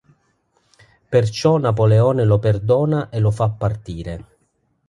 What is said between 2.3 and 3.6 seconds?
perdona e lo fa